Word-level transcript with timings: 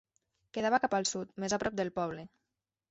Quedava 0.57 0.79
cap 0.85 0.95
al 1.01 1.07
sud, 1.11 1.31
més 1.45 1.57
a 1.59 1.63
prop 1.67 1.81
del 1.83 1.97
poble. 2.01 2.27